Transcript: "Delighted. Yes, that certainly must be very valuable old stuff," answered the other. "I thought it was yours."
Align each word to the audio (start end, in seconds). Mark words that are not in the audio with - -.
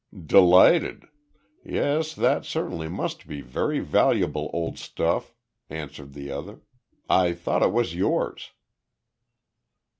"Delighted. 0.25 1.07
Yes, 1.63 2.15
that 2.15 2.43
certainly 2.43 2.87
must 2.89 3.27
be 3.27 3.41
very 3.41 3.79
valuable 3.81 4.49
old 4.51 4.79
stuff," 4.79 5.35
answered 5.69 6.13
the 6.15 6.31
other. 6.31 6.61
"I 7.07 7.33
thought 7.33 7.61
it 7.61 7.71
was 7.71 7.93
yours." 7.93 8.49